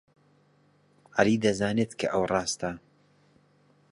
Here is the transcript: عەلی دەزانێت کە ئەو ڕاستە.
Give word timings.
عەلی 1.15 1.41
دەزانێت 1.43 1.91
کە 1.99 2.07
ئەو 2.13 2.23
ڕاستە. 2.31 2.71